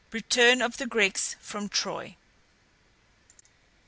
[0.11, 2.15] RETURN OF THE GREEKS FROM TROY.